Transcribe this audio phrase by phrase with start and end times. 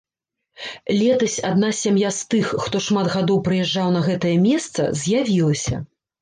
[1.01, 5.77] Летась адна сям'я з тых, хто шмат гадоў прыязджаў на гэтае месца, з'явілася.